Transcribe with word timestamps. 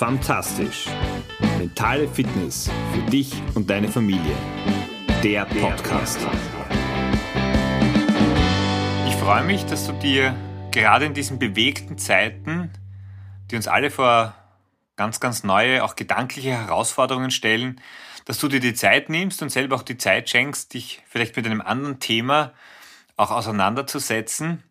Fantastisch. 0.00 0.86
Mentale 1.58 2.08
Fitness 2.08 2.70
für 2.94 3.10
dich 3.10 3.34
und 3.54 3.68
deine 3.68 3.86
Familie. 3.86 4.34
Der 5.22 5.44
Podcast. 5.44 6.18
Ich 9.06 9.14
freue 9.16 9.44
mich, 9.44 9.66
dass 9.66 9.86
du 9.86 9.92
dir 9.92 10.34
gerade 10.70 11.04
in 11.04 11.12
diesen 11.12 11.38
bewegten 11.38 11.98
Zeiten, 11.98 12.72
die 13.50 13.56
uns 13.56 13.68
alle 13.68 13.90
vor 13.90 14.34
ganz, 14.96 15.20
ganz 15.20 15.44
neue, 15.44 15.84
auch 15.84 15.96
gedankliche 15.96 16.52
Herausforderungen 16.52 17.30
stellen, 17.30 17.78
dass 18.24 18.38
du 18.38 18.48
dir 18.48 18.60
die 18.60 18.72
Zeit 18.72 19.10
nimmst 19.10 19.42
und 19.42 19.50
selber 19.50 19.76
auch 19.76 19.82
die 19.82 19.98
Zeit 19.98 20.30
schenkst, 20.30 20.72
dich 20.72 21.02
vielleicht 21.10 21.36
mit 21.36 21.44
einem 21.44 21.60
anderen 21.60 22.00
Thema 22.00 22.54
auch 23.18 23.30
auseinanderzusetzen. 23.30 24.62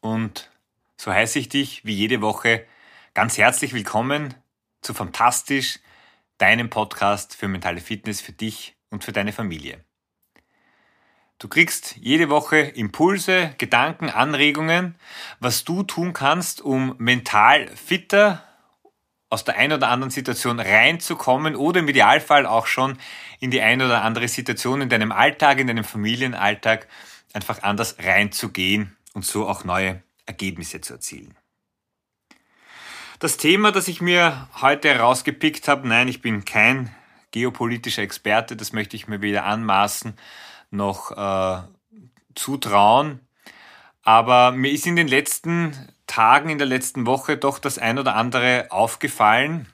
Und 0.00 0.48
so 0.96 1.12
heiße 1.12 1.40
ich 1.40 1.48
dich 1.48 1.84
wie 1.84 1.94
jede 1.94 2.20
Woche 2.20 2.66
Ganz 3.16 3.38
herzlich 3.38 3.72
willkommen 3.72 4.34
zu 4.82 4.92
Fantastisch, 4.92 5.78
deinem 6.36 6.68
Podcast 6.68 7.34
für 7.34 7.48
mentale 7.48 7.80
Fitness 7.80 8.20
für 8.20 8.32
dich 8.32 8.76
und 8.90 9.04
für 9.04 9.12
deine 9.12 9.32
Familie. 9.32 9.82
Du 11.38 11.48
kriegst 11.48 11.96
jede 11.96 12.28
Woche 12.28 12.58
Impulse, 12.58 13.54
Gedanken, 13.56 14.10
Anregungen, 14.10 14.96
was 15.40 15.64
du 15.64 15.82
tun 15.82 16.12
kannst, 16.12 16.60
um 16.60 16.94
mental 16.98 17.68
fitter 17.68 18.44
aus 19.30 19.44
der 19.44 19.56
einen 19.56 19.72
oder 19.72 19.88
anderen 19.88 20.10
Situation 20.10 20.60
reinzukommen 20.60 21.56
oder 21.56 21.80
im 21.80 21.88
Idealfall 21.88 22.44
auch 22.44 22.66
schon 22.66 22.98
in 23.40 23.50
die 23.50 23.62
eine 23.62 23.86
oder 23.86 24.02
andere 24.02 24.28
Situation 24.28 24.82
in 24.82 24.90
deinem 24.90 25.10
Alltag, 25.10 25.58
in 25.58 25.68
deinem 25.68 25.84
Familienalltag 25.84 26.86
einfach 27.32 27.62
anders 27.62 27.96
reinzugehen 27.98 28.94
und 29.14 29.24
so 29.24 29.48
auch 29.48 29.64
neue 29.64 30.02
Ergebnisse 30.26 30.82
zu 30.82 30.92
erzielen. 30.92 31.34
Das 33.18 33.38
Thema, 33.38 33.72
das 33.72 33.88
ich 33.88 34.02
mir 34.02 34.46
heute 34.60 34.90
herausgepickt 34.90 35.68
habe, 35.68 35.88
nein, 35.88 36.06
ich 36.06 36.20
bin 36.20 36.44
kein 36.44 36.94
geopolitischer 37.30 38.02
Experte, 38.02 38.56
das 38.56 38.74
möchte 38.74 38.94
ich 38.94 39.08
mir 39.08 39.22
weder 39.22 39.44
anmaßen 39.44 40.14
noch 40.70 41.12
äh, 41.12 41.62
zutrauen. 42.34 43.20
Aber 44.02 44.52
mir 44.52 44.70
ist 44.70 44.86
in 44.86 44.96
den 44.96 45.08
letzten 45.08 45.74
Tagen, 46.06 46.50
in 46.50 46.58
der 46.58 46.66
letzten 46.66 47.06
Woche 47.06 47.38
doch 47.38 47.58
das 47.58 47.78
ein 47.78 47.98
oder 47.98 48.16
andere 48.16 48.66
aufgefallen, 48.68 49.66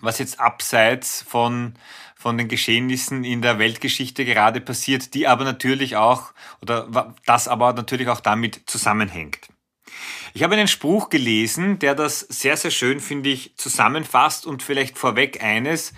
was 0.00 0.20
jetzt 0.20 0.38
abseits 0.38 1.22
von, 1.22 1.74
von 2.14 2.38
den 2.38 2.46
Geschehnissen 2.46 3.24
in 3.24 3.42
der 3.42 3.58
Weltgeschichte 3.58 4.24
gerade 4.24 4.60
passiert, 4.60 5.12
die 5.14 5.26
aber 5.26 5.42
natürlich 5.42 5.96
auch, 5.96 6.32
oder 6.62 7.14
das 7.26 7.48
aber 7.48 7.72
natürlich 7.72 8.08
auch 8.08 8.20
damit 8.20 8.62
zusammenhängt. 8.66 9.48
Ich 10.34 10.42
habe 10.42 10.54
einen 10.54 10.68
Spruch 10.68 11.08
gelesen, 11.08 11.78
der 11.78 11.94
das 11.94 12.20
sehr, 12.20 12.56
sehr 12.56 12.70
schön, 12.70 13.00
finde 13.00 13.30
ich, 13.30 13.56
zusammenfasst 13.56 14.46
und 14.46 14.62
vielleicht 14.62 14.98
vorweg 14.98 15.42
eines. 15.42 15.92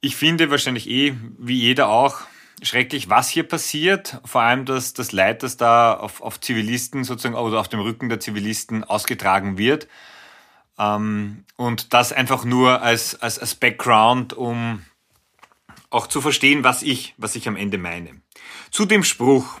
Ich 0.00 0.16
finde 0.16 0.50
wahrscheinlich 0.50 0.88
eh, 0.88 1.14
wie 1.38 1.56
jeder 1.56 1.88
auch, 1.88 2.20
schrecklich, 2.62 3.10
was 3.10 3.28
hier 3.28 3.44
passiert. 3.44 4.20
Vor 4.24 4.42
allem 4.42 4.64
das, 4.64 4.94
das 4.94 5.12
Leid, 5.12 5.42
das 5.42 5.56
da 5.56 5.94
auf, 5.94 6.20
auf 6.22 6.40
Zivilisten 6.40 7.04
sozusagen 7.04 7.34
oder 7.34 7.60
auf 7.60 7.68
dem 7.68 7.80
Rücken 7.80 8.08
der 8.08 8.20
Zivilisten 8.20 8.84
ausgetragen 8.84 9.58
wird. 9.58 9.88
Ähm, 10.78 11.44
und 11.56 11.92
das 11.92 12.12
einfach 12.12 12.44
nur 12.44 12.82
als, 12.82 13.20
als, 13.20 13.38
als 13.38 13.54
Background, 13.54 14.32
um 14.32 14.82
auch 15.90 16.06
zu 16.06 16.20
verstehen, 16.20 16.64
was 16.64 16.82
ich, 16.82 17.14
was 17.16 17.36
ich 17.36 17.48
am 17.48 17.56
Ende 17.56 17.78
meine. 17.78 18.20
Zu 18.70 18.84
dem 18.86 19.04
Spruch. 19.04 19.60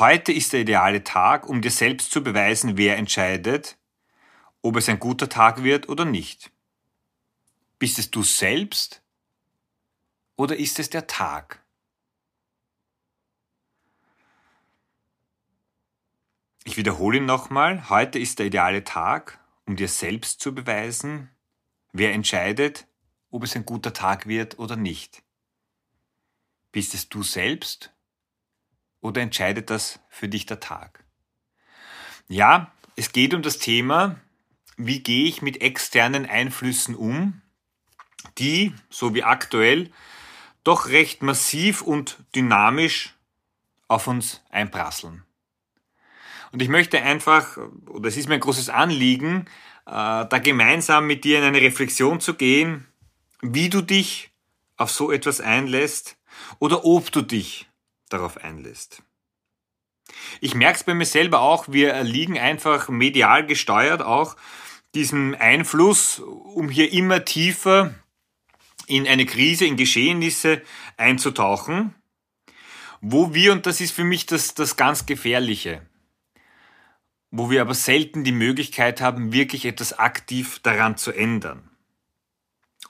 Heute 0.00 0.32
ist 0.32 0.54
der 0.54 0.60
ideale 0.60 1.04
Tag, 1.04 1.46
um 1.46 1.60
dir 1.60 1.70
selbst 1.70 2.10
zu 2.10 2.24
beweisen, 2.24 2.78
wer 2.78 2.96
entscheidet, 2.96 3.76
ob 4.62 4.76
es 4.76 4.88
ein 4.88 4.98
guter 4.98 5.28
Tag 5.28 5.62
wird 5.62 5.90
oder 5.90 6.06
nicht. 6.06 6.50
Bist 7.78 7.98
es 7.98 8.10
du 8.10 8.22
selbst 8.22 9.02
oder 10.36 10.56
ist 10.56 10.78
es 10.78 10.88
der 10.88 11.06
Tag? 11.06 11.62
Ich 16.64 16.78
wiederhole 16.78 17.18
ihn 17.18 17.26
nochmal. 17.26 17.90
Heute 17.90 18.18
ist 18.18 18.38
der 18.38 18.46
ideale 18.46 18.84
Tag, 18.84 19.38
um 19.66 19.76
dir 19.76 19.88
selbst 19.88 20.40
zu 20.40 20.54
beweisen, 20.54 21.28
wer 21.92 22.14
entscheidet, 22.14 22.86
ob 23.28 23.42
es 23.44 23.54
ein 23.54 23.66
guter 23.66 23.92
Tag 23.92 24.26
wird 24.26 24.58
oder 24.58 24.76
nicht. 24.76 25.22
Bist 26.72 26.94
es 26.94 27.10
du 27.10 27.22
selbst 27.22 27.92
oder 29.00 29.22
entscheidet 29.22 29.70
das 29.70 30.00
für 30.08 30.28
dich 30.28 30.46
der 30.46 30.60
Tag? 30.60 31.04
Ja, 32.28 32.72
es 32.96 33.12
geht 33.12 33.34
um 33.34 33.42
das 33.42 33.58
Thema, 33.58 34.20
wie 34.76 35.00
gehe 35.02 35.26
ich 35.26 35.42
mit 35.42 35.62
externen 35.62 36.26
Einflüssen 36.26 36.94
um, 36.94 37.42
die, 38.38 38.74
so 38.88 39.14
wie 39.14 39.24
aktuell, 39.24 39.90
doch 40.64 40.88
recht 40.88 41.22
massiv 41.22 41.82
und 41.82 42.18
dynamisch 42.34 43.14
auf 43.88 44.06
uns 44.06 44.42
einprasseln. 44.50 45.24
Und 46.52 46.62
ich 46.62 46.68
möchte 46.68 47.00
einfach, 47.00 47.56
oder 47.86 48.08
es 48.08 48.16
ist 48.16 48.28
mir 48.28 48.34
ein 48.34 48.40
großes 48.40 48.68
Anliegen, 48.68 49.46
äh, 49.86 50.26
da 50.26 50.38
gemeinsam 50.42 51.06
mit 51.06 51.24
dir 51.24 51.38
in 51.38 51.44
eine 51.44 51.60
Reflexion 51.60 52.20
zu 52.20 52.34
gehen, 52.34 52.86
wie 53.40 53.70
du 53.70 53.82
dich 53.82 54.30
auf 54.76 54.90
so 54.90 55.10
etwas 55.10 55.40
einlässt 55.40 56.16
oder 56.58 56.84
ob 56.84 57.12
du 57.12 57.22
dich 57.22 57.69
darauf 58.12 58.36
einlässt. 58.36 59.02
Ich 60.40 60.54
merke 60.54 60.78
es 60.78 60.84
bei 60.84 60.94
mir 60.94 61.06
selber 61.06 61.40
auch, 61.40 61.68
wir 61.68 62.02
liegen 62.02 62.38
einfach 62.38 62.88
medial 62.88 63.46
gesteuert 63.46 64.02
auch 64.02 64.36
diesem 64.94 65.36
Einfluss, 65.38 66.18
um 66.18 66.68
hier 66.68 66.92
immer 66.92 67.24
tiefer 67.24 67.94
in 68.86 69.06
eine 69.06 69.24
Krise, 69.24 69.66
in 69.66 69.76
Geschehnisse 69.76 70.62
einzutauchen, 70.96 71.94
wo 73.00 73.32
wir, 73.32 73.52
und 73.52 73.66
das 73.66 73.80
ist 73.80 73.92
für 73.92 74.04
mich 74.04 74.26
das, 74.26 74.54
das 74.54 74.76
ganz 74.76 75.06
Gefährliche, 75.06 75.82
wo 77.30 77.50
wir 77.50 77.60
aber 77.60 77.74
selten 77.74 78.24
die 78.24 78.32
Möglichkeit 78.32 79.00
haben, 79.00 79.32
wirklich 79.32 79.64
etwas 79.64 79.98
aktiv 79.98 80.58
daran 80.60 80.96
zu 80.96 81.12
ändern. 81.12 81.70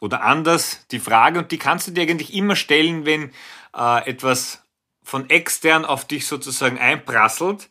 Oder 0.01 0.23
anders, 0.23 0.87
die 0.91 0.99
Frage, 0.99 1.39
und 1.39 1.53
die 1.53 1.59
kannst 1.59 1.87
du 1.87 1.91
dir 1.93 2.03
eigentlich 2.03 2.33
immer 2.33 2.57
stellen, 2.57 3.05
wenn 3.05 3.31
äh, 3.77 4.09
etwas 4.09 4.65
von 5.11 5.29
extern 5.29 5.85
auf 5.85 6.07
dich 6.07 6.29
sozusagen 6.29 6.79
einprasselt, 6.79 7.69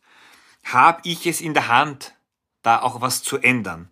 habe 0.66 1.00
ich 1.05 1.25
es 1.25 1.39
in 1.39 1.53
der 1.53 1.69
Hand, 1.69 2.13
da 2.63 2.81
auch 2.81 3.00
was 3.00 3.23
zu 3.23 3.38
ändern? 3.38 3.89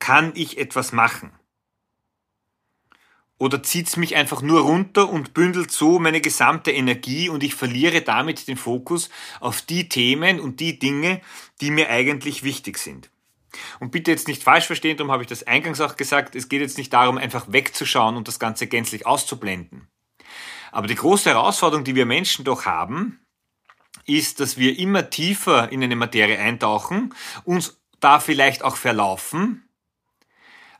Kann 0.00 0.32
ich 0.34 0.58
etwas 0.58 0.90
machen? 0.90 1.30
Oder 3.38 3.62
zieht 3.62 3.86
es 3.86 3.96
mich 3.96 4.16
einfach 4.16 4.42
nur 4.42 4.62
runter 4.62 5.08
und 5.08 5.32
bündelt 5.32 5.70
so 5.70 6.00
meine 6.00 6.20
gesamte 6.20 6.72
Energie 6.72 7.28
und 7.28 7.44
ich 7.44 7.54
verliere 7.54 8.02
damit 8.02 8.48
den 8.48 8.56
Fokus 8.56 9.10
auf 9.38 9.62
die 9.62 9.88
Themen 9.88 10.40
und 10.40 10.58
die 10.58 10.80
Dinge, 10.80 11.20
die 11.60 11.70
mir 11.70 11.90
eigentlich 11.90 12.42
wichtig 12.42 12.78
sind? 12.78 13.10
Und 13.78 13.92
bitte 13.92 14.10
jetzt 14.10 14.26
nicht 14.26 14.42
falsch 14.42 14.66
verstehen, 14.66 14.96
darum 14.96 15.12
habe 15.12 15.22
ich 15.22 15.28
das 15.28 15.44
eingangs 15.44 15.80
auch 15.80 15.94
gesagt, 15.94 16.34
es 16.34 16.48
geht 16.48 16.62
jetzt 16.62 16.78
nicht 16.78 16.92
darum, 16.92 17.16
einfach 17.16 17.46
wegzuschauen 17.52 18.16
und 18.16 18.26
das 18.26 18.40
Ganze 18.40 18.66
gänzlich 18.66 19.06
auszublenden. 19.06 19.86
Aber 20.70 20.86
die 20.86 20.94
große 20.94 21.30
Herausforderung, 21.30 21.84
die 21.84 21.94
wir 21.94 22.06
Menschen 22.06 22.44
doch 22.44 22.66
haben, 22.66 23.20
ist, 24.06 24.40
dass 24.40 24.56
wir 24.56 24.78
immer 24.78 25.10
tiefer 25.10 25.70
in 25.70 25.82
eine 25.82 25.96
Materie 25.96 26.38
eintauchen, 26.38 27.14
uns 27.44 27.80
da 28.00 28.20
vielleicht 28.20 28.62
auch 28.62 28.76
verlaufen, 28.76 29.68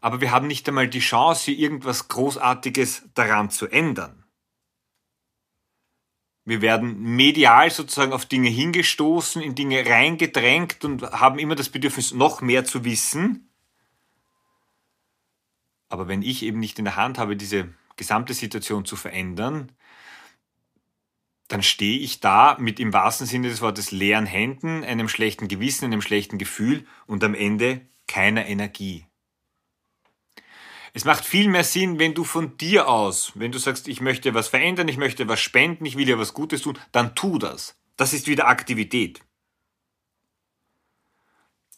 aber 0.00 0.20
wir 0.20 0.30
haben 0.30 0.46
nicht 0.46 0.68
einmal 0.68 0.88
die 0.88 1.00
Chance, 1.00 1.46
hier 1.46 1.58
irgendwas 1.58 2.08
Großartiges 2.08 3.08
daran 3.14 3.50
zu 3.50 3.66
ändern. 3.66 4.24
Wir 6.44 6.62
werden 6.62 7.02
medial 7.02 7.70
sozusagen 7.70 8.12
auf 8.12 8.24
Dinge 8.24 8.48
hingestoßen, 8.48 9.42
in 9.42 9.54
Dinge 9.54 9.84
reingedrängt 9.84 10.84
und 10.84 11.02
haben 11.02 11.38
immer 11.38 11.56
das 11.56 11.68
Bedürfnis, 11.68 12.14
noch 12.14 12.40
mehr 12.40 12.64
zu 12.64 12.84
wissen. 12.84 13.50
Aber 15.90 16.08
wenn 16.08 16.22
ich 16.22 16.42
eben 16.42 16.58
nicht 16.58 16.78
in 16.78 16.86
der 16.86 16.96
Hand 16.96 17.18
habe, 17.18 17.36
diese 17.36 17.74
gesamte 17.98 18.32
Situation 18.32 18.86
zu 18.86 18.96
verändern, 18.96 19.72
dann 21.48 21.62
stehe 21.62 21.98
ich 21.98 22.20
da 22.20 22.56
mit 22.58 22.80
im 22.80 22.92
wahrsten 22.92 23.26
Sinne 23.26 23.48
des 23.48 23.60
Wortes 23.60 23.90
leeren 23.90 24.26
Händen, 24.26 24.84
einem 24.84 25.08
schlechten 25.08 25.48
Gewissen, 25.48 25.86
einem 25.86 26.02
schlechten 26.02 26.38
Gefühl 26.38 26.86
und 27.06 27.24
am 27.24 27.34
Ende 27.34 27.82
keiner 28.06 28.46
Energie. 28.46 29.04
Es 30.94 31.04
macht 31.04 31.24
viel 31.24 31.48
mehr 31.48 31.64
Sinn, 31.64 31.98
wenn 31.98 32.14
du 32.14 32.24
von 32.24 32.56
dir 32.56 32.88
aus, 32.88 33.32
wenn 33.34 33.52
du 33.52 33.58
sagst, 33.58 33.88
ich 33.88 34.00
möchte 34.00 34.34
was 34.34 34.48
verändern, 34.48 34.88
ich 34.88 34.96
möchte 34.96 35.28
was 35.28 35.40
spenden, 35.40 35.84
ich 35.84 35.96
will 35.96 36.06
dir 36.06 36.18
was 36.18 36.34
Gutes 36.34 36.62
tun, 36.62 36.78
dann 36.92 37.14
tu 37.14 37.38
das. 37.38 37.76
Das 37.96 38.12
ist 38.12 38.26
wieder 38.26 38.48
Aktivität. 38.48 39.20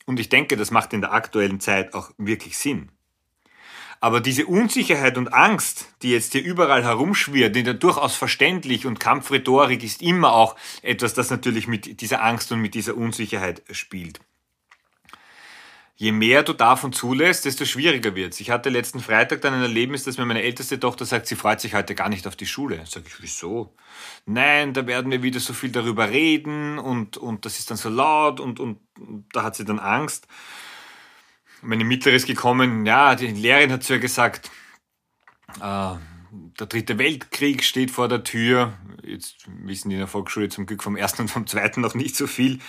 Und 0.07 0.19
ich 0.19 0.29
denke, 0.29 0.57
das 0.57 0.71
macht 0.71 0.93
in 0.93 1.01
der 1.01 1.13
aktuellen 1.13 1.61
Zeit 1.61 1.95
auch 1.95 2.11
wirklich 2.19 2.57
Sinn. 2.57 2.91
Aber 4.01 4.21
diese 4.21 4.47
Unsicherheit 4.47 5.19
und 5.19 5.29
Angst, 5.35 5.89
die 6.03 6.11
jetzt 6.11 6.33
hier 6.33 6.43
überall 6.43 6.83
herumschwirrt, 6.83 7.55
die 7.55 7.63
durchaus 7.79 8.17
verständlich 8.17 8.87
und 8.87 8.99
Kampfrhetorik 8.99 9.85
ist 9.85 10.01
immer 10.01 10.33
auch 10.33 10.57
etwas, 10.83 11.13
das 11.13 11.29
natürlich 11.31 11.69
mit 11.69 12.01
dieser 12.01 12.23
Angst 12.23 12.51
und 12.51 12.61
mit 12.61 12.75
dieser 12.75 12.97
Unsicherheit 12.97 13.63
spielt. 13.71 14.21
je 16.01 16.13
mehr 16.13 16.43
du 16.43 16.55
davon 16.55 16.95
zulässt, 16.95 17.45
desto 17.45 17.67
schwieriger 17.67 18.15
wird's. 18.15 18.41
Ich 18.41 18.51
hatte 18.51 18.71
letzten 18.71 19.01
Freitag 19.01 19.43
dann 19.43 19.53
ein 19.53 19.61
Erlebnis, 19.61 20.03
dass 20.05 20.17
mir 20.17 20.25
meine 20.25 20.43
älteste 20.43 20.81
Tochter 20.81 21.05
sagt, 21.05 21.27
sie 21.27 21.37
freut 21.37 21.61
sich 21.61 21.75
heute 21.75 21.95
gar 21.95 22.09
nicht 22.09 22.27
auf 22.27 22.37
die 22.37 22.47
Schule. 22.47 22.83
Sag 22.87 23.03
ich, 23.07 23.21
wieso? 23.21 23.75
Nein, 24.25 24.73
da 24.73 24.87
werden 24.87 25.11
wir 25.11 25.23
wieder 25.23 25.41
so 25.41 25.53
viel 25.53 25.71
darüber 25.71 26.09
reden 26.09 26.79
und, 26.79 27.19
und 27.19 27.45
das 27.45 27.59
ist 27.59 27.71
dann 27.71 27.77
so 27.77 27.91
laut 27.91 28.41
und, 28.41 28.61
und, 28.61 28.79
und 28.99 29.27
da 29.35 29.43
hat 29.43 29.57
sie 29.57 29.67
dann 29.67 29.79
Angst. 29.79 30.27
Meine 31.63 31.85
Mittlere 31.85 32.15
ist 32.15 32.27
gekommen, 32.27 32.87
ja, 32.87 33.15
die 33.15 33.27
Lehrerin 33.27 33.73
hat 33.73 33.83
zu 33.83 33.95
ihr 33.95 33.99
gesagt, 33.99 34.51
äh, 35.61 35.95
der 36.61 36.67
dritte 36.67 36.99
Weltkrieg 36.99 37.65
steht 37.65 37.91
vor 37.91 38.09
der 38.09 38.25
Tür. 38.25 38.73
Jetzt 39.03 39.47
wissen 39.47 39.89
die 39.89 39.97
in 39.97 40.01
der 40.01 40.09
Volksschule 40.09 40.49
zum 40.49 40.67
Glück 40.67 40.83
vom 40.83 40.97
ersten 40.97 41.23
und 41.23 41.29
vom 41.29 41.47
zweiten 41.47 41.81
noch 41.81 41.95
nicht 41.95 42.17
so 42.17 42.27
viel. 42.27 42.61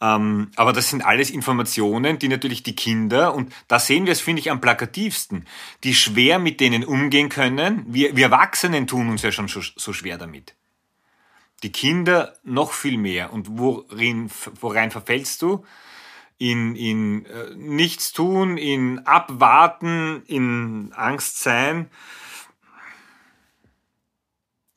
Ähm, 0.00 0.50
aber 0.56 0.72
das 0.72 0.88
sind 0.88 1.04
alles 1.04 1.30
Informationen, 1.30 2.18
die 2.18 2.28
natürlich 2.28 2.62
die 2.62 2.74
Kinder, 2.74 3.34
und 3.34 3.52
da 3.68 3.78
sehen 3.78 4.06
wir 4.06 4.12
es, 4.12 4.20
finde 4.20 4.40
ich, 4.40 4.50
am 4.50 4.60
plakativsten, 4.60 5.46
die 5.84 5.94
schwer 5.94 6.38
mit 6.38 6.60
denen 6.60 6.84
umgehen 6.84 7.28
können. 7.28 7.84
Wir, 7.86 8.16
wir 8.16 8.26
Erwachsenen 8.26 8.86
tun 8.86 9.10
uns 9.10 9.22
ja 9.22 9.30
schon 9.30 9.48
so, 9.48 9.60
so 9.60 9.92
schwer 9.92 10.16
damit. 10.16 10.54
Die 11.62 11.72
Kinder 11.72 12.34
noch 12.42 12.72
viel 12.72 12.96
mehr. 12.96 13.32
Und 13.32 13.58
worin, 13.58 14.30
worein 14.60 14.90
verfällst 14.90 15.42
du? 15.42 15.64
In, 16.40 16.74
in 16.74 17.26
äh, 17.26 17.54
nichts 17.54 18.12
tun, 18.12 18.56
in 18.56 19.00
Abwarten, 19.00 20.22
in 20.26 20.90
Angst 20.94 21.38
sein. 21.38 21.90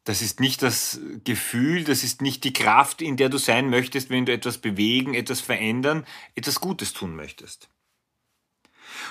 Das 0.04 0.21
ist 0.21 0.42
nicht 0.42 0.62
das 0.62 1.00
Gefühl, 1.24 1.86
das 1.86 2.04
ist 2.04 2.21
nicht 2.21 2.44
die 2.44 2.51
Kraft, 2.51 3.01
in 3.01 3.15
der 3.15 3.30
du 3.30 3.38
sein 3.38 3.69
möchtest, 3.69 4.10
wenn 4.10 4.25
du 4.25 4.33
etwas 4.33 4.57
bewegen, 4.57 5.13
etwas 5.13 5.39
verändern, 5.39 6.06
etwas 6.36 6.60
Gutes 6.60 6.92
tun 6.92 7.15
möchtest. 7.15 7.69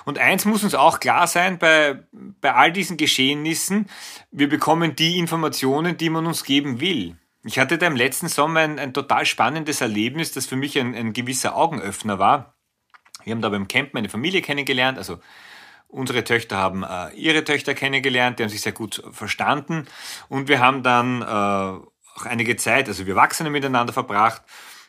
Und 0.05 0.19
eins 0.19 0.45
muss 0.45 0.63
uns 0.63 0.75
auch 0.75 1.01
klar 1.01 1.27
sein 1.27 1.59
bei, 1.59 2.03
bei 2.13 2.53
all 2.53 2.71
diesen 2.71 2.99
Geschehnissen, 2.99 3.89
wir 4.31 4.51
bekommen 4.51 4.95
die 4.95 5.19
Informationen, 5.19 5.97
die 5.97 6.11
man 6.11 6.27
uns 6.27 6.45
geben 6.45 6.81
will. 6.81 7.17
Ich 7.45 7.59
hatte 7.59 7.79
da 7.79 7.87
im 7.87 7.97
letzten 7.97 8.29
Sommer 8.29 8.61
ein, 8.61 8.79
ein 8.79 8.95
total 8.95 9.27
spannendes 9.27 9.81
Erlebnis, 9.81 10.33
das 10.33 10.47
für 10.47 10.57
mich 10.57 10.79
ein, 10.79 10.95
ein 10.95 11.13
gewisser 11.13 11.57
Augenöffner 11.57 12.19
war. 12.19 12.55
Wir 13.25 13.33
haben 13.33 13.43
da 13.43 13.49
beim 13.49 13.69
Camp 13.69 13.95
meine 13.95 14.09
Familie 14.09 14.43
kennengelernt, 14.43 14.99
also 14.99 15.19
Unsere 15.93 16.25
Töchter 16.25 16.57
haben 16.57 16.85
äh, 16.85 17.11
ihre 17.11 17.45
Töchter 17.45 17.75
kennengelernt, 17.75 18.39
die 18.39 18.45
haben 18.45 18.51
sich 18.51 18.63
sehr 18.63 18.73
gut 18.73 19.03
verstanden. 19.13 19.87
Und 20.31 20.49
wir 20.49 20.59
haben 20.59 20.83
dann 20.83 21.21
äh, 21.21 21.25
auch 21.27 22.25
einige 22.25 22.57
Zeit, 22.57 22.89
also 22.89 23.07
wir 23.07 23.15
Erwachsene 23.15 23.51
miteinander 23.51 23.93
verbracht. 23.93 24.41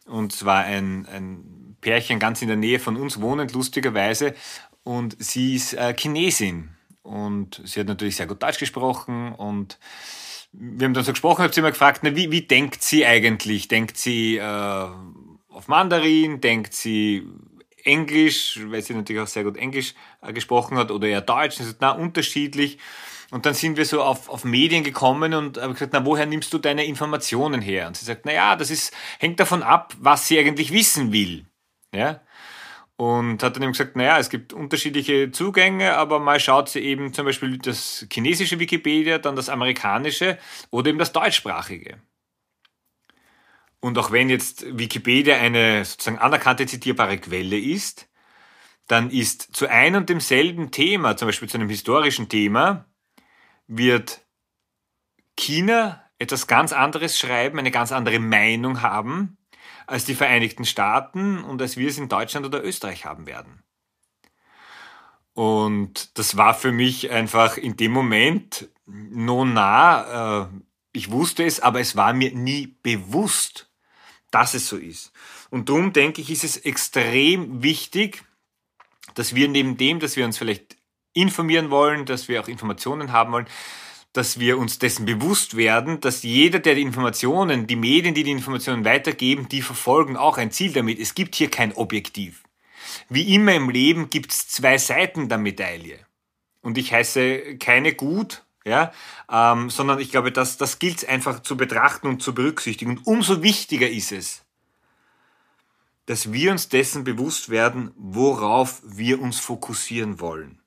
Und 0.05 0.31
zwar 0.31 0.63
ein, 0.63 1.05
ein 1.07 1.75
Pärchen 1.81 2.19
ganz 2.19 2.41
in 2.41 2.47
der 2.47 2.55
Nähe 2.55 2.79
von 2.79 2.95
uns 2.95 3.19
wohnend, 3.19 3.51
lustigerweise. 3.51 4.33
Und 4.83 5.17
sie 5.21 5.55
ist 5.55 5.73
äh, 5.73 5.93
Chinesin. 5.93 6.69
Und 7.01 7.61
sie 7.65 7.81
hat 7.81 7.87
natürlich 7.87 8.15
sehr 8.15 8.27
gut 8.27 8.41
Deutsch 8.41 8.59
gesprochen. 8.59 9.33
Und 9.33 9.79
wir 10.53 10.85
haben 10.85 10.93
dann 10.93 11.03
so 11.03 11.11
gesprochen, 11.11 11.43
habe 11.43 11.53
sie 11.53 11.59
immer 11.59 11.71
gefragt, 11.71 12.01
na, 12.03 12.15
wie, 12.15 12.31
wie 12.31 12.41
denkt 12.41 12.83
sie 12.83 13.05
eigentlich? 13.05 13.67
Denkt 13.67 13.97
sie 13.97 14.37
äh, 14.37 14.87
auf 15.49 15.67
Mandarin? 15.67 16.41
Denkt 16.41 16.73
sie 16.73 17.27
Englisch, 17.83 18.59
weil 18.65 18.81
sie 18.81 18.93
natürlich 18.93 19.21
auch 19.21 19.27
sehr 19.27 19.43
gut 19.43 19.57
Englisch 19.57 19.95
äh, 20.21 20.31
gesprochen 20.31 20.77
hat, 20.77 20.91
oder 20.91 21.07
eher 21.07 21.21
Deutsch. 21.21 21.59
Und 21.59 21.77
na, 21.79 21.91
unterschiedlich. 21.91 22.77
Und 23.31 23.47
dann 23.47 23.55
sind 23.55 23.77
wir 23.77 23.85
so 23.85 24.03
auf, 24.03 24.29
auf 24.29 24.43
Medien 24.43 24.83
gekommen 24.83 25.33
und 25.33 25.57
habe 25.57 25.73
gesagt, 25.73 25.93
na, 25.93 26.05
woher 26.05 26.27
nimmst 26.27 26.53
du 26.53 26.59
deine 26.59 26.85
Informationen 26.85 27.61
her? 27.61 27.87
Und 27.87 27.97
sie 27.97 28.05
sagt, 28.05 28.25
na 28.25 28.33
ja, 28.33 28.55
das 28.55 28.69
ist, 28.69 28.93
hängt 29.17 29.39
davon 29.39 29.63
ab, 29.63 29.95
was 29.99 30.27
sie 30.27 30.37
eigentlich 30.37 30.71
wissen 30.71 31.11
will. 31.11 31.47
Ja? 31.91 32.21
Und 33.03 33.43
hat 33.43 33.57
dann 33.57 33.63
eben 33.63 33.73
gesagt, 33.73 33.97
naja, 33.97 34.17
es 34.17 34.29
gibt 34.29 34.53
unterschiedliche 34.53 35.29
Zugänge, 35.29 35.97
aber 35.97 36.19
mal 36.19 36.39
schaut 36.39 36.69
sie 36.69 36.79
eben 36.79 37.13
zum 37.13 37.25
Beispiel 37.25 37.57
das 37.57 38.07
chinesische 38.09 38.59
Wikipedia, 38.59 39.17
dann 39.17 39.35
das 39.35 39.49
amerikanische 39.49 40.37
oder 40.69 40.89
eben 40.89 40.99
das 40.99 41.11
deutschsprachige. 41.11 42.01
Und 43.81 43.97
auch 43.97 44.13
wenn 44.13 44.29
jetzt 44.29 44.65
Wikipedia 44.77 45.35
eine 45.35 45.83
sozusagen 45.83 46.17
anerkannte 46.17 46.65
zitierbare 46.65 47.17
Quelle 47.17 47.59
ist, 47.59 48.07
dann 48.87 49.09
ist 49.09 49.53
zu 49.53 49.67
einem 49.67 49.97
und 49.97 50.09
demselben 50.09 50.71
Thema, 50.71 51.17
zum 51.17 51.27
Beispiel 51.27 51.49
zu 51.49 51.57
einem 51.57 51.67
historischen 51.67 52.29
Thema, 52.29 52.85
wird 53.67 54.25
China 55.35 56.09
etwas 56.19 56.47
ganz 56.47 56.71
anderes 56.71 57.19
schreiben, 57.19 57.59
eine 57.59 57.71
ganz 57.71 57.91
andere 57.91 58.19
Meinung 58.19 58.81
haben, 58.81 59.37
als 59.87 60.05
die 60.05 60.15
Vereinigten 60.15 60.65
Staaten 60.65 61.43
und 61.43 61.61
als 61.61 61.77
wir 61.77 61.89
es 61.89 61.97
in 61.97 62.09
Deutschland 62.09 62.45
oder 62.45 62.63
Österreich 62.63 63.05
haben 63.05 63.25
werden. 63.25 63.63
Und 65.33 66.17
das 66.17 66.37
war 66.37 66.53
für 66.53 66.71
mich 66.71 67.09
einfach 67.09 67.57
in 67.57 67.75
dem 67.75 67.91
Moment 67.91 68.69
no 68.85 69.45
nah. 69.45 70.43
Äh, 70.43 70.47
ich 70.91 71.09
wusste 71.09 71.43
es, 71.43 71.59
aber 71.59 71.79
es 71.79 71.95
war 71.95 72.13
mir 72.13 72.35
nie 72.35 72.75
bewusst, 72.83 73.71
dass 74.29 74.53
es 74.53 74.67
so 74.67 74.77
ist. 74.77 75.11
Und 75.49 75.69
darum 75.69 75.91
denke 75.91 76.21
ich, 76.21 76.29
ist 76.29 76.43
es 76.43 76.57
extrem 76.57 77.63
wichtig, 77.63 78.23
dass 79.15 79.33
wir 79.33 79.47
neben 79.47 79.77
dem, 79.77 79.99
dass 79.99 80.15
wir 80.15 80.25
uns 80.25 80.37
vielleicht 80.37 80.77
informieren 81.13 81.71
wollen, 81.71 82.05
dass 82.05 82.27
wir 82.27 82.41
auch 82.41 82.47
Informationen 82.47 83.11
haben 83.11 83.31
wollen, 83.31 83.47
dass 84.13 84.39
wir 84.39 84.57
uns 84.57 84.79
dessen 84.79 85.05
bewusst 85.05 85.57
werden, 85.57 85.99
dass 85.99 86.23
jeder, 86.23 86.59
der 86.59 86.75
die 86.75 86.81
Informationen, 86.81 87.67
die 87.67 87.75
Medien, 87.75 88.13
die 88.13 88.23
die 88.23 88.31
Informationen 88.31 88.85
weitergeben, 88.85 89.49
die 89.49 89.61
verfolgen 89.61 90.17
auch 90.17 90.37
ein 90.37 90.51
Ziel 90.51 90.71
damit. 90.71 90.99
Es 90.99 91.15
gibt 91.15 91.35
hier 91.35 91.49
kein 91.49 91.73
Objektiv. 91.73 92.43
Wie 93.09 93.33
immer 93.33 93.53
im 93.53 93.69
Leben 93.69 94.09
gibt 94.09 94.31
es 94.31 94.47
zwei 94.47 94.77
Seiten 94.77 95.29
der 95.29 95.37
Medaille. 95.39 95.99
Und 96.61 96.77
ich 96.77 96.93
heiße 96.93 97.57
keine 97.57 97.93
gut 97.93 98.43
ja, 98.65 98.91
ähm, 99.29 99.69
sondern 99.69 99.99
ich 99.99 100.11
glaube, 100.11 100.31
das, 100.31 100.57
das 100.57 100.79
gilt 100.79 101.07
einfach 101.07 101.41
zu 101.41 101.57
betrachten 101.57 102.07
und 102.07 102.21
zu 102.21 102.33
berücksichtigen. 102.33 102.97
Und 102.97 103.07
umso 103.07 103.43
wichtiger 103.43 103.89
ist 103.89 104.11
es, 104.11 104.45
dass 106.05 106.31
wir 106.31 106.51
uns 106.51 106.69
dessen 106.69 107.03
bewusst 107.03 107.49
werden, 107.49 107.91
worauf 107.95 108.81
wir 108.83 109.21
uns 109.21 109.39
fokussieren 109.39 110.19
wollen. 110.19 110.59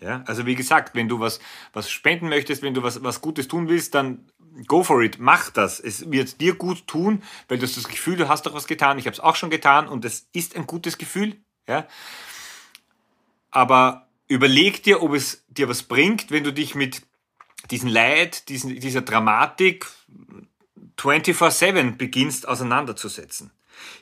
Ja, 0.00 0.22
also 0.26 0.46
wie 0.46 0.54
gesagt, 0.54 0.94
wenn 0.94 1.08
du 1.08 1.20
was, 1.20 1.40
was 1.74 1.90
spenden 1.90 2.30
möchtest, 2.30 2.62
wenn 2.62 2.72
du 2.72 2.82
was, 2.82 3.02
was 3.02 3.20
Gutes 3.20 3.48
tun 3.48 3.68
willst, 3.68 3.94
dann 3.94 4.24
go 4.66 4.82
for 4.82 5.02
it, 5.02 5.18
mach 5.18 5.50
das. 5.50 5.78
Es 5.78 6.10
wird 6.10 6.40
dir 6.40 6.54
gut 6.54 6.86
tun, 6.86 7.22
weil 7.48 7.58
du 7.58 7.66
hast 7.66 7.76
das 7.76 7.88
Gefühl, 7.88 8.16
du 8.16 8.28
hast 8.28 8.46
doch 8.46 8.54
was 8.54 8.66
getan. 8.66 8.98
Ich 8.98 9.06
habe 9.06 9.14
es 9.14 9.20
auch 9.20 9.36
schon 9.36 9.50
getan 9.50 9.88
und 9.88 10.04
es 10.06 10.26
ist 10.32 10.56
ein 10.56 10.66
gutes 10.66 10.96
Gefühl. 10.96 11.36
Ja, 11.68 11.86
aber 13.50 14.08
überleg 14.26 14.82
dir, 14.82 15.02
ob 15.02 15.12
es 15.12 15.44
dir 15.48 15.68
was 15.68 15.82
bringt, 15.82 16.30
wenn 16.30 16.44
du 16.44 16.52
dich 16.52 16.74
mit 16.74 17.02
diesem 17.70 17.88
Leid, 17.88 18.48
diesen, 18.48 18.78
dieser 18.80 19.02
Dramatik 19.02 19.86
24-7 20.96 21.96
beginnst 21.96 22.48
auseinanderzusetzen. 22.48 23.50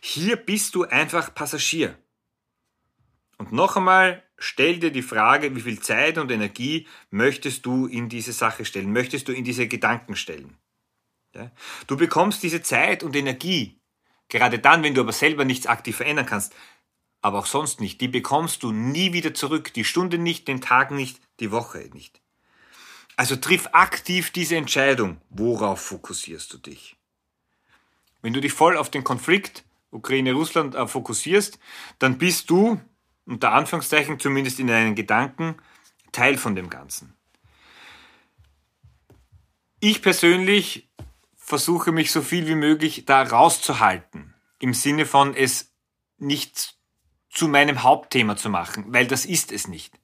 Hier 0.00 0.36
bist 0.36 0.74
du 0.74 0.84
einfach 0.84 1.34
Passagier. 1.34 1.96
Und 3.38 3.52
noch 3.52 3.76
einmal, 3.76 4.24
stell 4.36 4.78
dir 4.78 4.90
die 4.90 5.02
Frage, 5.02 5.54
wie 5.54 5.60
viel 5.60 5.80
Zeit 5.80 6.18
und 6.18 6.30
Energie 6.30 6.86
möchtest 7.10 7.64
du 7.64 7.86
in 7.86 8.08
diese 8.08 8.32
Sache 8.32 8.64
stellen, 8.64 8.92
möchtest 8.92 9.28
du 9.28 9.32
in 9.32 9.44
diese 9.44 9.68
Gedanken 9.68 10.16
stellen. 10.16 10.56
Ja? 11.34 11.50
Du 11.86 11.96
bekommst 11.96 12.42
diese 12.42 12.62
Zeit 12.62 13.02
und 13.02 13.14
Energie, 13.14 13.80
gerade 14.28 14.58
dann, 14.58 14.82
wenn 14.82 14.94
du 14.94 15.00
aber 15.00 15.12
selber 15.12 15.44
nichts 15.44 15.66
aktiv 15.66 15.96
verändern 15.96 16.26
kannst, 16.26 16.54
aber 17.20 17.38
auch 17.38 17.46
sonst 17.46 17.80
nicht. 17.80 18.00
Die 18.00 18.08
bekommst 18.08 18.62
du 18.62 18.72
nie 18.72 19.12
wieder 19.12 19.34
zurück. 19.34 19.72
Die 19.74 19.84
Stunde 19.84 20.18
nicht, 20.18 20.46
den 20.48 20.60
Tag 20.60 20.90
nicht, 20.90 21.20
die 21.40 21.50
Woche 21.50 21.78
nicht. 21.92 22.20
Also 23.16 23.36
triff 23.36 23.68
aktiv 23.72 24.30
diese 24.30 24.56
Entscheidung. 24.56 25.20
Worauf 25.30 25.80
fokussierst 25.80 26.52
du 26.52 26.58
dich? 26.58 26.96
Wenn 28.22 28.32
du 28.32 28.40
dich 28.40 28.52
voll 28.52 28.76
auf 28.76 28.90
den 28.90 29.04
Konflikt 29.04 29.64
Ukraine-Russland 29.90 30.74
äh, 30.74 30.86
fokussierst, 30.86 31.58
dann 31.98 32.18
bist 32.18 32.50
du, 32.50 32.80
unter 33.28 33.52
Anführungszeichen 33.52 34.18
zumindest 34.18 34.58
in 34.58 34.68
deinen 34.68 34.94
Gedanken, 34.94 35.56
Teil 36.12 36.38
von 36.38 36.54
dem 36.54 36.70
Ganzen. 36.70 37.14
Ich 39.80 40.02
persönlich 40.02 40.88
versuche 41.36 41.92
mich 41.92 42.10
so 42.10 42.22
viel 42.22 42.46
wie 42.46 42.54
möglich 42.54 43.04
da 43.04 43.22
rauszuhalten, 43.22 44.34
im 44.58 44.74
Sinne 44.74 45.06
von 45.06 45.34
es 45.34 45.72
nicht 46.16 46.76
zu 47.30 47.48
meinem 47.48 47.82
Hauptthema 47.82 48.36
zu 48.36 48.50
machen, 48.50 48.86
weil 48.88 49.06
das 49.06 49.24
ist 49.24 49.52
es 49.52 49.68
nicht. 49.68 49.94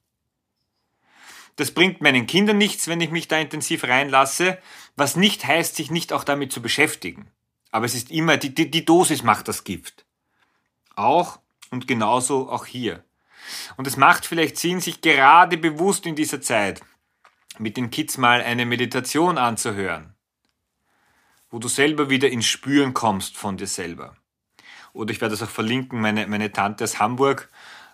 Das 1.55 1.71
bringt 1.71 2.01
meinen 2.01 2.27
Kindern 2.27 2.57
nichts, 2.57 2.87
wenn 2.87 3.01
ich 3.01 3.11
mich 3.11 3.27
da 3.27 3.37
intensiv 3.37 3.85
reinlasse, 3.85 4.59
was 4.95 5.15
nicht 5.15 5.45
heißt, 5.45 5.75
sich 5.75 5.89
nicht 5.89 6.13
auch 6.13 6.23
damit 6.23 6.51
zu 6.51 6.61
beschäftigen. 6.61 7.31
Aber 7.71 7.85
es 7.85 7.95
ist 7.95 8.11
immer, 8.11 8.37
die, 8.37 8.53
die, 8.53 8.69
die 8.69 8.85
Dosis 8.85 9.23
macht 9.23 9.47
das 9.47 9.63
Gift. 9.63 10.05
Auch 10.95 11.39
und 11.71 11.87
genauso 11.87 12.49
auch 12.49 12.65
hier. 12.65 13.04
Und 13.77 13.87
es 13.87 13.97
macht 13.97 14.25
vielleicht 14.25 14.57
Sinn, 14.57 14.81
sich 14.81 15.01
gerade 15.01 15.57
bewusst 15.57 16.05
in 16.05 16.15
dieser 16.15 16.41
Zeit 16.41 16.81
mit 17.57 17.77
den 17.77 17.89
Kids 17.89 18.17
mal 18.17 18.41
eine 18.41 18.65
Meditation 18.65 19.37
anzuhören, 19.37 20.15
wo 21.49 21.59
du 21.59 21.67
selber 21.67 22.09
wieder 22.09 22.29
ins 22.29 22.47
Spüren 22.47 22.93
kommst 22.93 23.37
von 23.37 23.57
dir 23.57 23.67
selber. 23.67 24.15
Oder 24.93 25.11
ich 25.11 25.21
werde 25.21 25.35
das 25.35 25.47
auch 25.47 25.51
verlinken, 25.51 25.99
meine, 25.99 26.27
meine 26.27 26.51
Tante 26.51 26.83
aus 26.83 26.99
Hamburg 26.99 27.49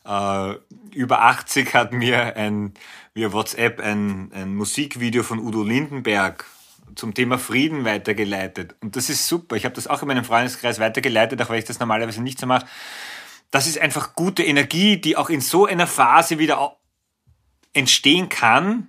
äh, 0.05 0.55
über 0.91 1.21
80 1.21 1.73
hat 1.73 1.93
mir 1.93 2.35
ein, 2.35 2.73
via 3.13 3.31
WhatsApp 3.31 3.79
ein, 3.79 4.31
ein 4.33 4.55
Musikvideo 4.55 5.23
von 5.23 5.39
Udo 5.39 5.63
Lindenberg 5.63 6.45
zum 6.95 7.13
Thema 7.13 7.37
Frieden 7.37 7.85
weitergeleitet. 7.85 8.75
Und 8.81 8.95
das 8.95 9.09
ist 9.09 9.27
super. 9.27 9.55
Ich 9.55 9.65
habe 9.65 9.75
das 9.75 9.87
auch 9.87 10.01
in 10.01 10.07
meinem 10.07 10.25
Freundeskreis 10.25 10.79
weitergeleitet, 10.79 11.41
auch 11.41 11.49
weil 11.49 11.59
ich 11.59 11.65
das 11.65 11.79
normalerweise 11.79 12.21
nicht 12.21 12.39
so 12.39 12.47
mache. 12.47 12.65
Das 13.51 13.67
ist 13.67 13.77
einfach 13.77 14.15
gute 14.15 14.43
Energie, 14.43 14.97
die 14.97 15.17
auch 15.17 15.29
in 15.29 15.41
so 15.41 15.65
einer 15.65 15.87
Phase 15.87 16.39
wieder 16.39 16.77
entstehen 17.73 18.29
kann. 18.29 18.87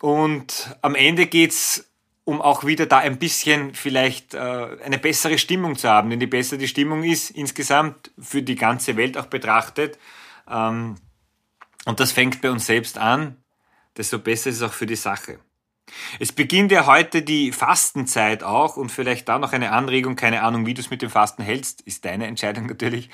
Und 0.00 0.76
am 0.82 0.94
Ende 0.94 1.26
geht's 1.26 1.90
um 2.24 2.40
auch 2.40 2.64
wieder 2.64 2.86
da 2.86 2.98
ein 2.98 3.18
bisschen 3.18 3.74
vielleicht 3.74 4.32
äh, 4.34 4.38
eine 4.82 4.98
bessere 4.98 5.38
Stimmung 5.38 5.76
zu 5.76 5.88
haben. 5.88 6.10
Denn 6.10 6.20
je 6.20 6.26
besser 6.26 6.56
die 6.56 6.68
Stimmung 6.68 7.04
ist, 7.04 7.30
insgesamt 7.30 8.10
für 8.18 8.42
die 8.42 8.54
ganze 8.54 8.96
Welt 8.96 9.18
auch 9.18 9.26
betrachtet, 9.26 9.98
ähm, 10.48 10.96
und 11.86 12.00
das 12.00 12.12
fängt 12.12 12.40
bei 12.40 12.50
uns 12.50 12.64
selbst 12.64 12.96
an, 12.96 13.36
desto 13.96 14.18
besser 14.18 14.48
ist 14.48 14.56
es 14.56 14.62
auch 14.62 14.72
für 14.72 14.86
die 14.86 14.96
Sache. 14.96 15.38
Es 16.18 16.32
beginnt 16.32 16.72
ja 16.72 16.86
heute 16.86 17.22
die 17.22 17.52
Fastenzeit 17.52 18.42
auch 18.42 18.76
und 18.76 18.90
vielleicht 18.90 19.28
da 19.28 19.38
noch 19.38 19.52
eine 19.52 19.72
Anregung, 19.72 20.16
keine 20.16 20.42
Ahnung, 20.42 20.66
wie 20.66 20.74
du 20.74 20.80
es 20.80 20.90
mit 20.90 21.02
dem 21.02 21.10
Fasten 21.10 21.42
hältst, 21.42 21.82
ist 21.82 22.04
deine 22.04 22.26
Entscheidung 22.26 22.66
natürlich. 22.68 23.10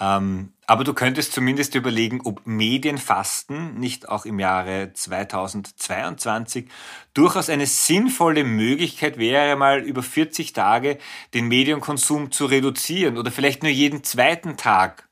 Ähm, 0.00 0.52
aber 0.66 0.84
du 0.84 0.94
könntest 0.94 1.32
zumindest 1.32 1.74
überlegen, 1.74 2.22
ob 2.24 2.46
Medienfasten 2.46 3.78
nicht 3.78 4.08
auch 4.08 4.24
im 4.24 4.38
Jahre 4.38 4.92
2022 4.94 6.68
durchaus 7.12 7.50
eine 7.50 7.66
sinnvolle 7.66 8.44
Möglichkeit 8.44 9.18
wäre, 9.18 9.56
mal 9.56 9.80
über 9.80 10.02
40 10.02 10.52
Tage 10.52 10.98
den 11.34 11.48
Medienkonsum 11.48 12.32
zu 12.32 12.46
reduzieren 12.46 13.18
oder 13.18 13.30
vielleicht 13.30 13.62
nur 13.62 13.72
jeden 13.72 14.02
zweiten 14.04 14.56
Tag 14.56 15.08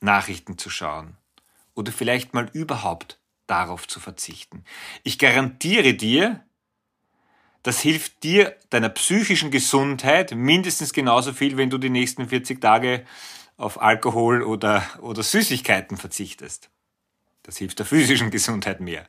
Nachrichten 0.00 0.56
zu 0.56 0.70
schauen 0.70 1.16
oder 1.74 1.92
vielleicht 1.92 2.32
mal 2.32 2.48
überhaupt 2.52 3.18
darauf 3.46 3.86
zu 3.86 4.00
verzichten. 4.00 4.64
Ich 5.02 5.18
garantiere 5.18 5.94
dir, 5.94 6.44
das 7.62 7.80
hilft 7.80 8.22
dir, 8.22 8.56
deiner 8.70 8.88
psychischen 8.90 9.50
Gesundheit 9.50 10.32
mindestens 10.34 10.92
genauso 10.92 11.32
viel, 11.32 11.56
wenn 11.56 11.70
du 11.70 11.78
die 11.78 11.90
nächsten 11.90 12.28
40 12.28 12.60
Tage 12.60 13.04
auf 13.56 13.80
Alkohol 13.80 14.42
oder, 14.42 14.84
oder 15.00 15.22
Süßigkeiten 15.22 15.96
verzichtest. 15.96 16.70
Das 17.42 17.56
hilft 17.56 17.78
der 17.78 17.86
physischen 17.86 18.30
Gesundheit 18.30 18.80
mehr. 18.80 19.08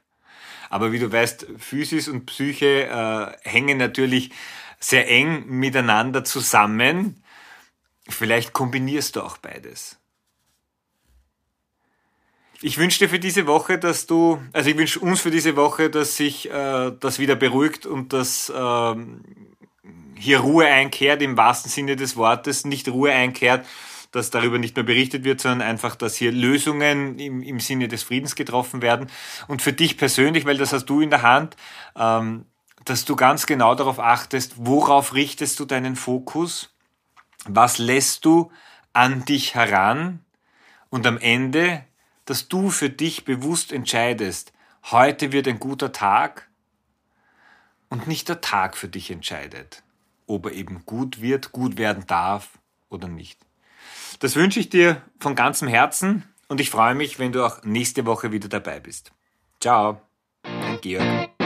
Aber 0.69 0.91
wie 0.91 0.99
du 0.99 1.11
weißt, 1.11 1.47
Physis 1.57 2.07
und 2.07 2.25
Psyche 2.25 2.87
äh, 2.87 3.49
hängen 3.49 3.77
natürlich 3.77 4.31
sehr 4.79 5.09
eng 5.09 5.45
miteinander 5.47 6.23
zusammen. 6.23 7.23
Vielleicht 8.09 8.53
kombinierst 8.53 9.15
du 9.15 9.21
auch 9.21 9.37
beides. 9.37 9.99
Ich 12.61 12.79
wünsche 12.79 12.99
dir 12.99 13.09
für 13.09 13.19
diese 13.19 13.45
Woche, 13.45 13.77
dass 13.77 14.07
du, 14.07 14.41
also 14.51 14.69
ich 14.69 14.77
wünsche 14.77 14.99
uns 14.99 15.21
für 15.21 15.29
diese 15.29 15.55
Woche, 15.55 15.91
dass 15.91 16.17
sich 16.17 16.49
äh, 16.49 16.91
das 16.99 17.19
wieder 17.19 17.35
beruhigt 17.35 17.85
und 17.85 18.13
dass 18.13 18.49
äh, 18.49 18.95
hier 20.15 20.39
Ruhe 20.39 20.65
einkehrt 20.65 21.21
im 21.21 21.37
wahrsten 21.37 21.69
Sinne 21.69 21.95
des 21.95 22.17
Wortes, 22.17 22.65
nicht 22.65 22.89
Ruhe 22.89 23.11
einkehrt, 23.11 23.67
dass 24.11 24.31
darüber 24.31 24.57
nicht 24.57 24.75
mehr 24.75 24.85
berichtet 24.85 25.23
wird, 25.23 25.39
sondern 25.39 25.67
einfach, 25.67 25.95
dass 25.95 26.15
hier 26.15 26.31
Lösungen 26.31 27.19
im, 27.19 27.43
im 27.43 27.59
Sinne 27.59 27.87
des 27.87 28.01
Friedens 28.01 28.35
getroffen 28.35 28.81
werden. 28.81 29.07
Und 29.47 29.61
für 29.61 29.73
dich 29.73 29.97
persönlich, 29.97 30.45
weil 30.45 30.57
das 30.57 30.73
hast 30.73 30.85
du 30.85 31.01
in 31.01 31.11
der 31.11 31.21
Hand, 31.21 31.55
ähm, 31.95 32.45
dass 32.85 33.05
du 33.05 33.15
ganz 33.15 33.45
genau 33.45 33.75
darauf 33.75 33.99
achtest, 33.99 34.53
worauf 34.57 35.13
richtest 35.13 35.59
du 35.59 35.65
deinen 35.65 35.95
Fokus, 35.95 36.73
was 37.45 37.77
lässt 37.77 38.25
du 38.25 38.51
an 38.93 39.25
dich 39.25 39.53
heran? 39.53 40.21
Und 40.89 41.05
am 41.05 41.17
Ende 41.17 41.83
dass 42.27 42.49
du 42.49 42.69
für 42.69 42.89
dich 42.89 43.25
bewusst 43.25 43.71
entscheidest, 43.71 44.53
heute 44.91 45.31
wird 45.31 45.47
ein 45.47 45.59
guter 45.59 45.91
Tag 45.91 46.49
und 47.89 48.05
nicht 48.05 48.29
der 48.29 48.41
Tag 48.41 48.77
für 48.77 48.89
dich 48.89 49.09
entscheidet, 49.09 49.81
ob 50.27 50.45
er 50.45 50.51
eben 50.51 50.85
gut 50.85 51.21
wird, 51.21 51.53
gut 51.53 51.77
werden 51.77 52.03
darf 52.05 52.59
oder 52.89 53.07
nicht. 53.07 53.39
Das 54.19 54.35
wünsche 54.35 54.59
ich 54.59 54.69
dir 54.69 55.01
von 55.19 55.35
ganzem 55.35 55.69
Herzen 55.69 56.23
und 56.49 56.59
ich 56.59 56.69
freue 56.69 56.95
mich, 56.95 57.17
wenn 57.17 57.31
du 57.31 57.45
auch 57.45 57.63
nächste 57.63 58.05
Woche 58.05 58.31
wieder 58.33 58.49
dabei 58.49 58.81
bist. 58.81 59.13
Ciao, 59.61 60.01
dein 60.43 60.81
Georg. 60.81 61.36